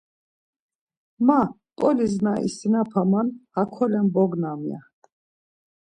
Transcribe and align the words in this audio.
Ma 1.25 1.39
P̌olis 1.75 2.15
na 2.25 2.33
isinapaman 2.47 3.27
hakolen 3.55 4.07
bognam 4.13 4.61
ya. 4.71 4.79